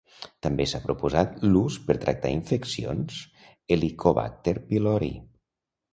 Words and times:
També 0.45 0.65
s'ha 0.69 0.79
proposat 0.85 1.35
l'ús 1.49 1.77
per 1.89 1.97
tractar 2.07 2.31
infeccions 2.37 3.19
"Helicobacter 3.77 4.59
pylori". 4.71 5.13